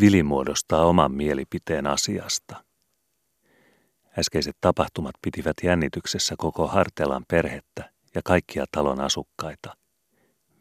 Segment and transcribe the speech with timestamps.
[0.00, 2.64] Vili muodostaa oman mielipiteen asiasta.
[4.18, 9.76] Äskeiset tapahtumat pitivät jännityksessä koko Hartelan perhettä ja kaikkia talon asukkaita.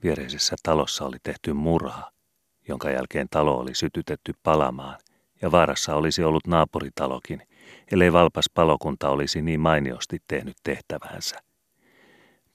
[0.03, 2.11] Viereisessä talossa oli tehty murha,
[2.67, 4.99] jonka jälkeen talo oli sytytetty palamaan,
[5.41, 7.41] ja vaarassa olisi ollut naapuritalokin,
[7.91, 11.35] ellei valpas palokunta olisi niin mainiosti tehnyt tehtävänsä.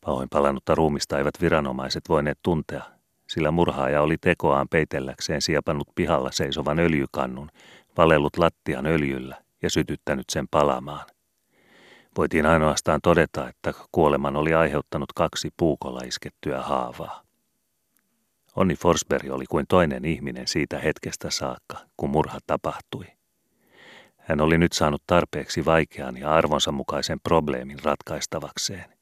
[0.00, 2.99] Pahoin palannutta ruumista eivät viranomaiset voineet tuntea,
[3.30, 7.50] sillä murhaaja oli tekoaan peitelläkseen siepannut pihalla seisovan öljykannun,
[7.96, 11.06] valellut lattian öljyllä ja sytyttänyt sen palamaan.
[12.16, 17.22] Voitiin ainoastaan todeta, että kuoleman oli aiheuttanut kaksi puukolla iskettyä haavaa.
[18.56, 23.04] Onni Forsberg oli kuin toinen ihminen siitä hetkestä saakka, kun murha tapahtui.
[24.16, 28.99] Hän oli nyt saanut tarpeeksi vaikean ja arvonsa mukaisen probleemin ratkaistavakseen.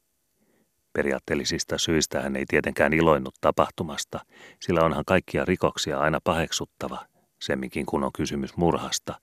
[0.93, 4.19] Periaatteellisista syistä hän ei tietenkään iloinnut tapahtumasta,
[4.59, 7.05] sillä onhan kaikkia rikoksia aina paheksuttava,
[7.39, 9.21] semminkin kun on kysymys murhasta.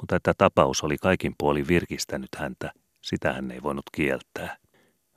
[0.00, 4.56] Mutta että tapaus oli kaikin puolin virkistänyt häntä, sitä hän ei voinut kieltää.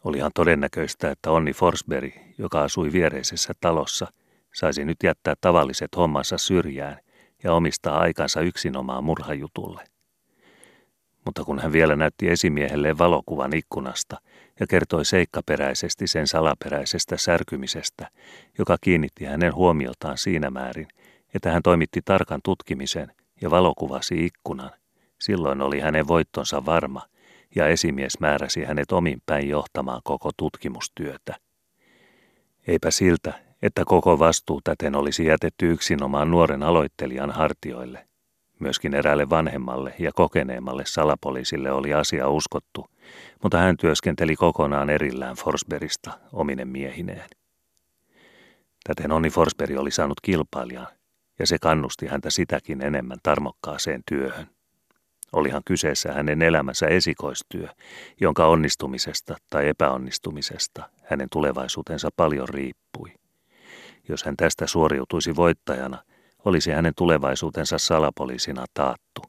[0.03, 4.07] Olihan todennäköistä, että Onni Forsberg, joka asui viereisessä talossa,
[4.53, 6.99] saisi nyt jättää tavalliset hommansa syrjään
[7.43, 9.83] ja omistaa aikansa yksinomaan murhajutulle.
[11.25, 14.17] Mutta kun hän vielä näytti esimiehelle valokuvan ikkunasta
[14.59, 18.09] ja kertoi seikkaperäisesti sen salaperäisestä särkymisestä,
[18.57, 20.87] joka kiinnitti hänen huomioltaan siinä määrin,
[21.33, 24.71] että hän toimitti tarkan tutkimisen ja valokuvasi ikkunan,
[25.21, 27.01] silloin oli hänen voittonsa varma
[27.55, 31.35] ja esimies määräsi hänet omin päin johtamaan koko tutkimustyötä.
[32.67, 38.07] Eipä siltä, että koko vastuu täten olisi jätetty yksinomaan nuoren aloittelijan hartioille.
[38.59, 42.89] Myöskin eräälle vanhemmalle ja kokeneemmalle salapoliisille oli asia uskottu,
[43.43, 47.29] mutta hän työskenteli kokonaan erillään Forsbergista ominen miehineen.
[48.83, 50.87] Täten Onni Forsberg oli saanut kilpailijan,
[51.39, 54.47] ja se kannusti häntä sitäkin enemmän tarmokkaaseen työhön.
[55.33, 57.67] Olihan kyseessä hänen elämänsä esikoistyö,
[58.21, 63.13] jonka onnistumisesta tai epäonnistumisesta hänen tulevaisuutensa paljon riippui.
[64.09, 66.03] Jos hän tästä suoriutuisi voittajana,
[66.45, 69.21] olisi hänen tulevaisuutensa salapoliisina taattu.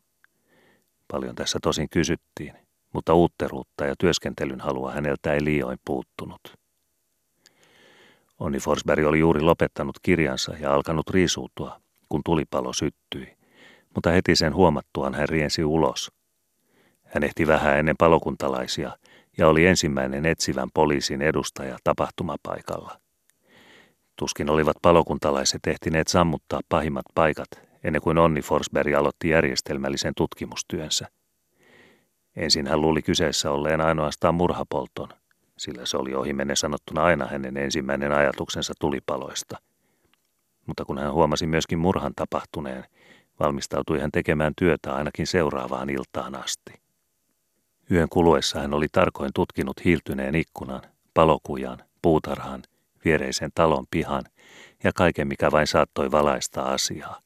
[1.12, 2.53] Paljon tässä tosin kysyttiin,
[2.93, 6.41] mutta uutteruutta ja työskentelyn halua häneltä ei liioin puuttunut.
[8.38, 13.37] Onni Forsberg oli juuri lopettanut kirjansa ja alkanut riisuutua, kun tulipalo syttyi,
[13.94, 16.12] mutta heti sen huomattuaan hän riensi ulos.
[17.05, 18.99] Hän ehti vähän ennen palokuntalaisia
[19.38, 23.06] ja oli ensimmäinen etsivän poliisin edustaja tapahtumapaikalla.
[24.16, 27.49] Tuskin olivat palokuntalaiset ehtineet sammuttaa pahimmat paikat
[27.84, 31.09] ennen kuin Onni Forsberg aloitti järjestelmällisen tutkimustyönsä.
[32.37, 35.09] Ensin hän luuli kyseessä olleen ainoastaan murhapolton,
[35.59, 39.59] sillä se oli ohimenne sanottuna aina hänen ensimmäinen ajatuksensa tulipaloista.
[40.66, 42.84] Mutta kun hän huomasi myöskin murhan tapahtuneen,
[43.41, 46.72] valmistautui hän tekemään työtä ainakin seuraavaan iltaan asti.
[47.91, 50.82] Yön kuluessa hän oli tarkoin tutkinut hiiltyneen ikkunan,
[51.15, 52.62] palokujan, puutarhan–
[53.06, 54.22] viereisen talon pihan
[54.84, 57.21] ja kaiken, mikä vain saattoi valaista asiaa.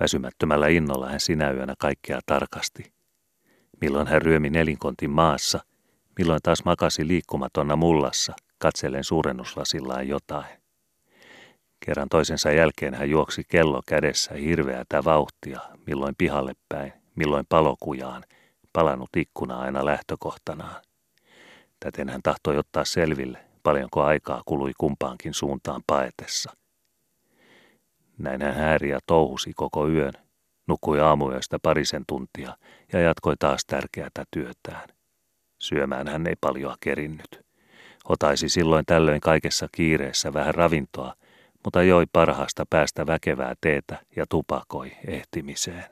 [0.00, 2.92] Väsymättömällä innolla hän sinä yönä kaikkea tarkasti.
[3.80, 5.60] Milloin hän ryömi nelinkontin maassa,
[6.18, 10.64] milloin taas makasi liikkumatonna mullassa, katsellen suurennuslasillaan jotain.
[11.86, 18.24] Kerran toisensa jälkeen hän juoksi kello kädessä hirveätä vauhtia, milloin pihalle päin, milloin palokujaan,
[18.72, 20.82] palannut ikkuna aina lähtökohtanaan.
[21.80, 26.52] Täten hän tahtoi ottaa selville, paljonko aikaa kului kumpaankin suuntaan paetessa.
[28.18, 30.12] Näin hän hääri ja touhusi koko yön,
[30.66, 32.56] nukkui aamuyöstä parisen tuntia
[32.92, 34.88] ja jatkoi taas tärkeätä työtään.
[35.58, 37.44] Syömään hän ei paljon kerinnyt.
[38.08, 41.14] Otaisi silloin tällöin kaikessa kiireessä vähän ravintoa,
[41.64, 45.84] mutta joi parhaasta päästä väkevää teetä ja tupakoi ehtimiseen.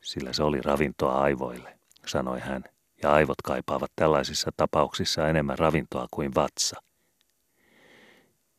[0.00, 2.64] Sillä se oli ravintoa aivoille, sanoi hän
[3.02, 6.82] ja aivot kaipaavat tällaisissa tapauksissa enemmän ravintoa kuin vatsa.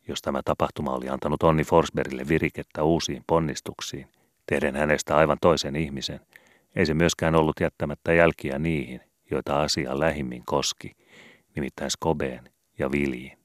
[0.07, 4.07] Jos tämä tapahtuma oli antanut Onni Forsbergille virikettä uusiin ponnistuksiin,
[4.45, 6.19] tehden hänestä aivan toisen ihmisen,
[6.75, 9.01] ei se myöskään ollut jättämättä jälkiä niihin,
[9.31, 10.91] joita asia lähimmin koski,
[11.55, 12.49] nimittäin Skobeen
[12.79, 13.37] ja Viljiin.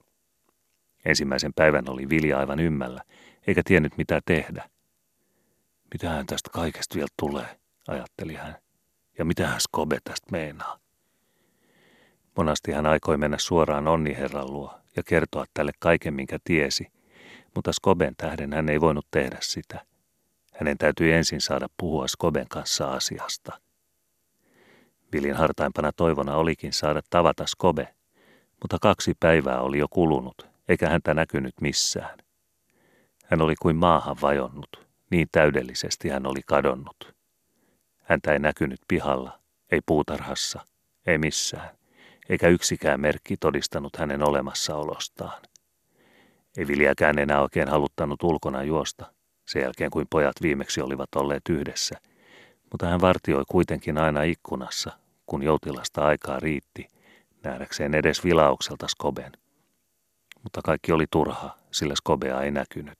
[1.05, 3.03] Ensimmäisen päivän oli Vilja aivan ymmällä,
[3.47, 4.69] eikä tiennyt mitä tehdä.
[5.95, 7.59] Mitähän tästä kaikesta vielä tulee,
[7.89, 8.57] ajatteli hän.
[9.19, 10.86] Ja mitähän Skobe tästä meinaa?
[12.37, 16.87] Monasti hän aikoi mennä suoraan onniherran luo ja kertoa tälle kaiken, minkä tiesi,
[17.55, 19.87] mutta Skoben tähden hän ei voinut tehdä sitä.
[20.55, 23.61] Hänen täytyi ensin saada puhua Skoben kanssa asiasta.
[25.13, 27.95] Vilin hartaimpana toivona olikin saada tavata Skobe,
[28.63, 32.19] mutta kaksi päivää oli jo kulunut, eikä häntä näkynyt missään.
[33.25, 37.15] Hän oli kuin maahan vajonnut, Niin täydellisesti hän oli kadonnut.
[38.03, 39.41] Häntä ei näkynyt pihalla,
[39.73, 40.61] ei puutarhassa,
[41.07, 41.76] ei missään,
[42.29, 45.43] eikä yksikään merkki todistanut hänen olemassaolostaan.
[46.57, 49.13] Ei Viljäkään enää oikein haluttanut ulkona juosta,
[49.47, 52.01] sen jälkeen kuin pojat viimeksi olivat olleet yhdessä,
[52.71, 54.93] mutta hän vartioi kuitenkin aina ikkunassa,
[55.27, 56.89] kun joutilasta aikaa riitti,
[57.43, 59.33] nähdäkseen edes vilaukselta Skoben.
[60.43, 62.99] Mutta kaikki oli turha, sillä Skobea ei näkynyt.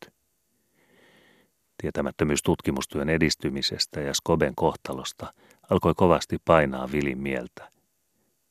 [1.83, 5.33] Tietämättömyys tutkimustyön edistymisestä ja Skoben kohtalosta
[5.71, 7.76] alkoi kovasti painaa Vilin mieltä.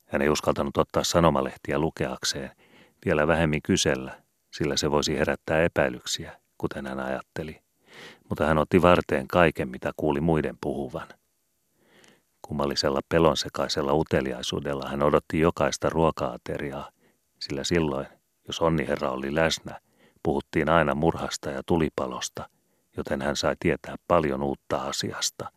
[0.06, 2.52] Hän ei uskaltanut ottaa sanomalehtiä lukeakseen,
[3.06, 4.22] vielä vähemmin kysellä,
[4.54, 7.62] sillä se voisi herättää epäilyksiä, kuten hän ajatteli.
[8.30, 11.08] Mutta hän otti varteen kaiken, mitä kuuli muiden puhuvan.
[12.42, 16.90] Kummallisella pelonsekaisella uteliaisuudella hän odotti jokaista ruoka-ateriaa,
[17.40, 18.08] sillä silloin,
[18.48, 19.80] jos onniherra oli läsnä,
[20.24, 22.50] puhuttiin aina murhasta ja tulipalosta,
[22.98, 25.52] joten hän sai tietää paljon uutta asiasta.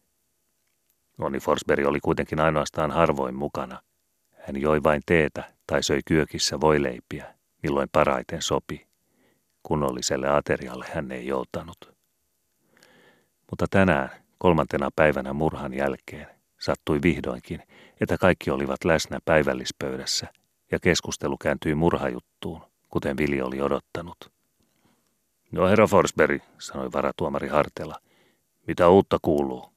[1.19, 3.83] Onni Forsberg oli kuitenkin ainoastaan harvoin mukana.
[4.49, 8.87] Hän joi vain teetä tai söi kyökissä voileipiä, milloin paraiten sopi.
[9.63, 11.97] Kunnolliselle aterialle hän ei joutanut.
[13.51, 16.27] Mutta tänään, kolmantena päivänä murhan jälkeen,
[16.59, 17.63] sattui vihdoinkin,
[18.01, 20.27] että kaikki olivat läsnä päivällispöydässä
[20.73, 24.33] ja keskustelu kääntyi murhajuttuun, kuten Vili oli odottanut.
[25.53, 27.95] No herra Forsberg, sanoi varatuomari Hartela,
[28.67, 29.73] mitä uutta kuuluu?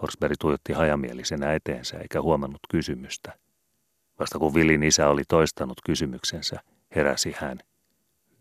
[0.00, 3.32] Forsberg tuijotti hajamielisenä eteensä eikä huomannut kysymystä.
[4.18, 6.60] Vasta kun Vilin isä oli toistanut kysymyksensä,
[6.96, 7.58] heräsi hän.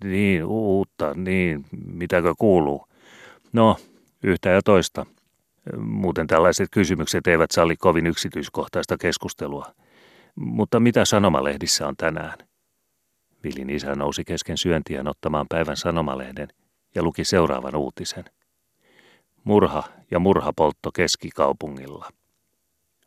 [0.03, 2.87] Niin, uutta, niin, mitäkö kuuluu?
[3.53, 3.77] No,
[4.23, 5.05] yhtä ja toista.
[5.77, 9.65] Muuten tällaiset kysymykset eivät salli kovin yksityiskohtaista keskustelua.
[10.35, 12.37] Mutta mitä sanomalehdissä on tänään?
[13.43, 16.47] Vilin isä nousi kesken syöntiä ottamaan päivän sanomalehden
[16.95, 18.25] ja luki seuraavan uutisen.
[19.43, 19.83] Murha
[20.13, 22.09] ja murhapoltto keskikaupungilla.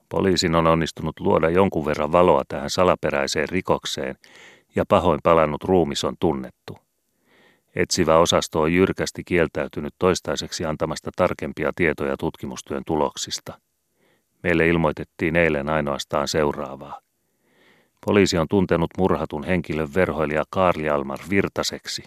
[0.08, 4.16] Poliisin on onnistunut luoda jonkun verran valoa tähän salaperäiseen rikokseen
[4.76, 6.78] ja pahoin palannut ruumis on tunnettu.
[7.76, 13.60] Etsivä osasto on jyrkästi kieltäytynyt toistaiseksi antamasta tarkempia tietoja tutkimustyön tuloksista.
[14.42, 17.00] Meille ilmoitettiin eilen ainoastaan seuraavaa.
[18.06, 22.04] Poliisi on tuntenut murhatun henkilön verhoilija Karli Almar Virtaseksi.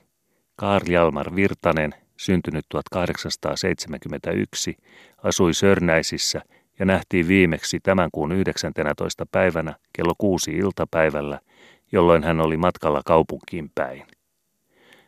[0.56, 4.76] Karli Almar Virtanen, syntynyt 1871,
[5.24, 6.42] asui Sörnäisissä
[6.80, 9.26] ja nähtiin viimeksi tämän kuun 19.
[9.32, 11.40] päivänä kello kuusi iltapäivällä,
[11.92, 14.04] jolloin hän oli matkalla kaupunkiin päin.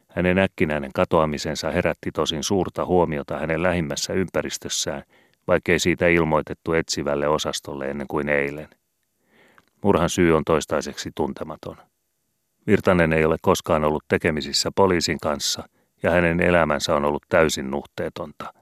[0.07, 5.03] Hänen äkkinäinen katoamisensa herätti tosin suurta huomiota hänen lähimmässä ympäristössään,
[5.47, 8.69] vaikkei siitä ilmoitettu etsivälle osastolle ennen kuin eilen.
[9.83, 11.77] Murhan syy on toistaiseksi tuntematon.
[12.67, 15.63] Virtanen ei ole koskaan ollut tekemisissä poliisin kanssa
[16.03, 18.53] ja hänen elämänsä on ollut täysin nuhteetonta.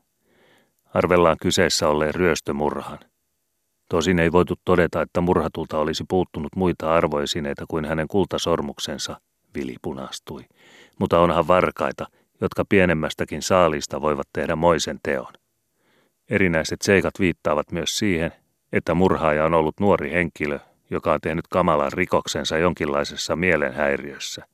[0.94, 3.00] Arvellaan kyseessä olleen ryöstömurhan.
[3.90, 9.22] Tosin ei voitu todeta, että murhatulta olisi puuttunut muita arvoisineita kuin hänen kultasormuksensa,
[9.56, 10.46] Vili punastui.
[11.00, 12.06] Mutta onhan varkaita,
[12.42, 15.34] jotka pienemmästäkin saalista voivat tehdä moisen teon.
[16.30, 18.32] Erinäiset seikat viittaavat myös siihen,
[18.74, 20.60] että murhaaja on ollut nuori henkilö,
[20.90, 24.46] joka on tehnyt kamalan rikoksensa jonkinlaisessa mielenhäiriössä.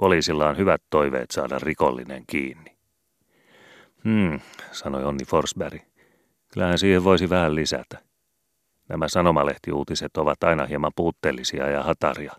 [0.00, 2.76] Poliisilla on hyvät toiveet saada rikollinen kiinni.
[4.04, 4.40] Hmm,
[4.72, 5.82] sanoi Onni Forsberg.
[6.52, 7.98] Kyllähän siihen voisi vähän lisätä.
[8.88, 12.32] Nämä sanomalehtiuutiset ovat aina hieman puutteellisia ja hataria.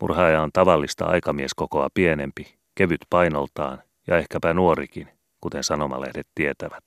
[0.00, 5.08] Murhaaja on tavallista aikamieskokoa pienempi, kevyt painoltaan ja ehkäpä nuorikin,
[5.40, 6.84] kuten sanomalehdet tietävät.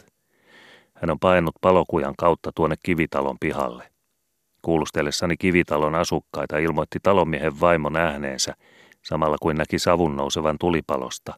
[0.93, 3.83] Hän on painut palokujan kautta tuonne kivitalon pihalle–
[4.61, 8.53] Kuulustellessani kivitalon asukkaita ilmoitti talonmiehen vaimo nähneensä,
[9.05, 11.33] samalla kuin näki savun nousevan tulipalosta,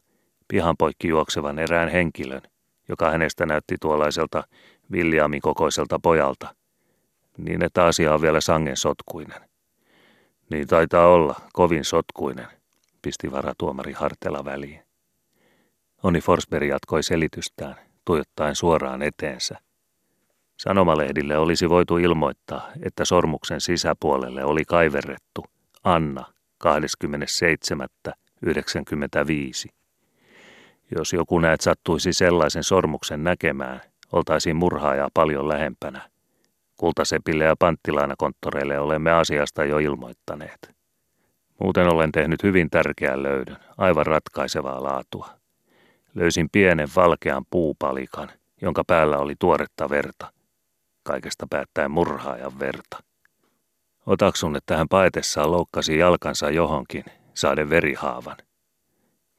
[0.48, 2.42] pihan poikki juoksevan erään henkilön,
[2.88, 4.44] joka hänestä näytti tuollaiselta
[4.92, 6.54] Williamin kokoiselta pojalta,
[7.38, 9.40] niin että asia on vielä sangen sotkuinen.
[10.50, 12.46] Niin taitaa olla, kovin sotkuinen,
[13.02, 14.80] pisti varatuomari Hartela väliin.
[16.02, 19.58] Onni Forsberg jatkoi selitystään, tuijottaen suoraan eteensä–
[20.62, 25.44] Sanomalehdille olisi voitu ilmoittaa, että sormuksen sisäpuolelle oli kaiverrettu
[25.84, 26.31] Anna
[26.66, 26.72] 27.95.
[30.96, 33.80] Jos joku näet sattuisi sellaisen sormuksen näkemään,
[34.12, 36.10] oltaisiin murhaajaa paljon lähempänä.
[36.76, 40.70] Kultasepille ja panttilainakonttoreille olemme asiasta jo ilmoittaneet.
[41.60, 45.28] Muuten olen tehnyt hyvin tärkeän löydön, aivan ratkaisevaa laatua.
[46.14, 48.30] Löysin pienen valkean puupalikan,
[48.62, 50.32] jonka päällä oli tuoretta verta–
[51.02, 53.02] kaikesta päättäen murhaajan verta.
[54.06, 57.04] Otaksun, että hän paetessaan loukkasi jalkansa johonkin,
[57.34, 58.36] saaden verihaavan.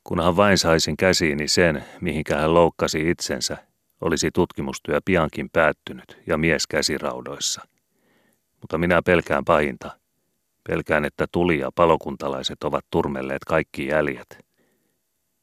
[0.03, 3.57] Kunhan vain saisin käsiini sen, mihinkä hän loukkasi itsensä,
[4.01, 7.61] olisi tutkimustyö piankin päättynyt ja mies käsiraudoissa.
[8.61, 9.91] Mutta minä pelkään pahinta.
[10.69, 14.45] Pelkään, että tuli ja palokuntalaiset ovat turmelleet kaikki jäljet.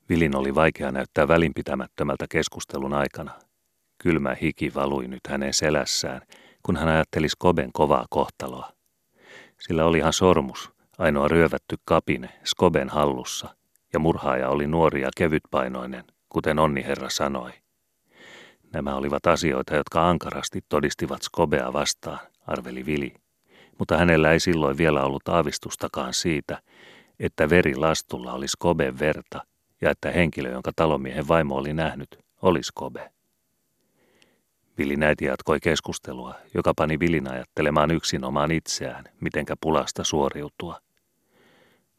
[0.08, 3.32] Vilin oli vaikea näyttää välinpitämättömältä keskustelun aikana.
[3.98, 6.22] Kylmä hiki valui nyt hänen selässään,
[6.62, 8.79] kun hän ajatteli Skoben kovaa kohtaloa.
[9.60, 13.54] Sillä olihan sormus, ainoa ryövätty kapine, Skoben hallussa,
[13.92, 17.50] ja murhaaja oli nuori ja kevytpainoinen, kuten Onni Herra sanoi.
[18.72, 23.14] Nämä olivat asioita, jotka ankarasti todistivat Skobea vastaan, arveli Vili.
[23.78, 26.62] Mutta hänellä ei silloin vielä ollut aavistustakaan siitä,
[27.18, 29.44] että veri lastulla oli Skoben verta
[29.80, 33.10] ja että henkilö, jonka talomiehen vaimo oli nähnyt, oli Skobe.
[34.80, 40.80] Vili näiti jatkoi keskustelua, joka pani Vilin ajattelemaan yksin omaan itseään, mitenkä pulasta suoriutua.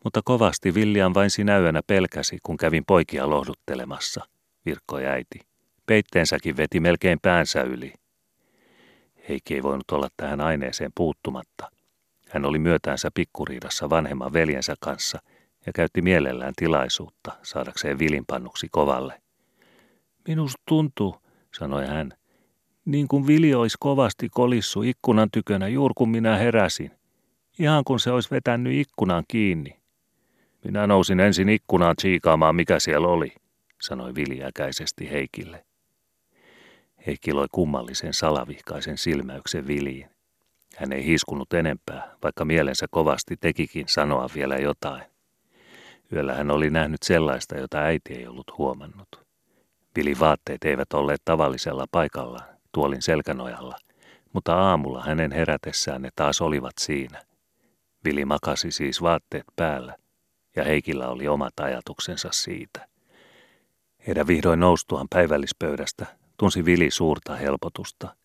[0.04, 4.26] Mutta kovasti Villian vain sinä yönä pelkäsi, kun kävin poikia lohduttelemassa,
[4.66, 5.40] virkkoi äiti.
[5.86, 7.94] Peitteensäkin veti melkein päänsä yli.
[9.30, 11.72] Heikki ei voinut olla tähän aineeseen puuttumatta.
[12.30, 15.20] Hän oli myötäänsä pikkuriidassa vanhemman veljensä kanssa
[15.66, 19.22] ja käytti mielellään tilaisuutta saadakseen vilinpannuksi kovalle.
[20.28, 21.16] Minusta tuntuu,
[21.58, 22.14] sanoi hän,
[22.86, 26.92] niin kuin Vili olisi kovasti kolissu ikkunan tykönä juuri kun minä heräsin.
[27.60, 29.82] Ihan kun se olisi vetänyt ikkunan kiinni.
[30.64, 33.34] Minä nousin ensin ikkunaan tsiikaamaan, mikä siellä oli,
[33.82, 35.66] sanoi Vili äkäisesti Heikille.
[37.08, 40.10] Heikki loi kummallisen salavihkaisen silmäyksen Viliin.
[40.78, 45.04] Hän ei hiskunut enempää, vaikka mielensä kovasti tekikin sanoa vielä jotain.
[46.14, 49.26] Yöllä hän oli nähnyt sellaista, jota äiti ei ollut huomannut.
[49.96, 53.76] Vilin vaatteet eivät olleet tavallisella paikallaan, tuolin selkänojalla,
[54.34, 57.22] mutta aamulla hänen herätessään ne taas olivat siinä.
[58.06, 59.96] Vili makasi siis vaatteet päällä,
[60.56, 62.88] ja Heikillä oli omat ajatuksensa siitä.
[64.08, 66.06] Heidän vihdoin noustuaan päivällispöydästä
[66.38, 68.16] tunsi Vili suurta helpotusta.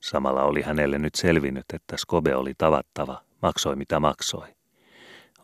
[0.00, 4.48] Samalla oli hänelle nyt selvinnyt, että Skobe oli tavattava, maksoi mitä maksoi.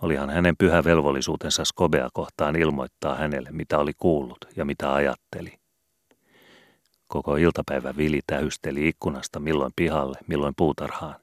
[0.03, 5.58] Olihan hänen pyhä velvollisuutensa Skobea kohtaan ilmoittaa hänelle, mitä oli kuullut ja mitä ajatteli.
[7.09, 11.15] Koko iltapäivä Vili tähysteli ikkunasta milloin pihalle, milloin puutarhaan.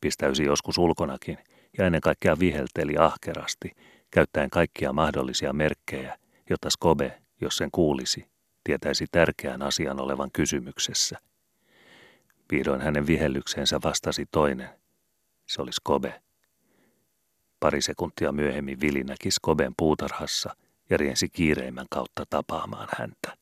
[0.00, 1.38] Pistäysi joskus ulkonakin
[1.78, 3.70] ja ennen kaikkea vihelteli ahkerasti,
[4.10, 6.18] käyttäen kaikkia mahdollisia merkkejä,
[6.50, 8.26] jotta Skobe, jos sen kuulisi,
[8.64, 11.18] tietäisi tärkeän asian olevan kysymyksessä.
[12.52, 14.68] Vihdoin hänen vihellykseensä vastasi toinen.
[15.46, 16.22] Se oli Skobe.
[17.60, 20.56] Pari sekuntia myöhemmin Vili näki Skoben puutarhassa
[20.90, 23.36] ja riensi kiireimmän kautta tapaamaan häntä.